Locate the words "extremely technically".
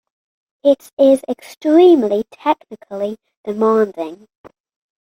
1.29-3.17